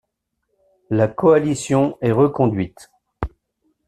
La 0.89 1.07
coalition 1.07 1.99
est 2.01 2.11
reconduite. 2.11 2.89